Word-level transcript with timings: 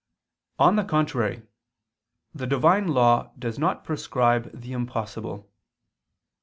On 0.57 0.77
the 0.77 0.83
contrary, 0.83 1.43
The 2.33 2.47
Divine 2.47 2.87
law 2.87 3.31
does 3.37 3.59
not 3.59 3.83
prescribe 3.83 4.49
the 4.51 4.73
impossible. 4.73 5.47